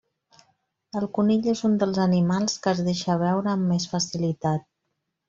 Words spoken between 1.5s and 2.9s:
és un dels animals que es